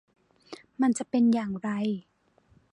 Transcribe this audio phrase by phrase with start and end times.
[0.81, 1.69] มันจะเป็นอย่างไร